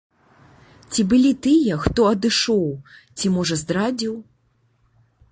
Ці 0.93 1.01
былі 1.09 1.31
тыя 1.45 1.75
хто 1.83 2.01
адышоў, 2.13 2.63
ці, 3.17 3.25
можа, 3.35 3.55
здрадзіў? 3.63 4.13